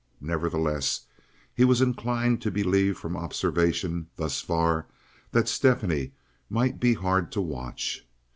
[0.21, 1.01] Nevertheless,
[1.53, 4.87] he was inclined to believe from observation thus far
[5.31, 6.13] that Stephanie
[6.49, 8.03] might be hard to watch.